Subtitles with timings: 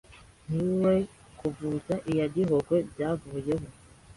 [0.53, 0.95] ni we
[1.39, 3.67] kuvuza iya Gihogwe byavuyeho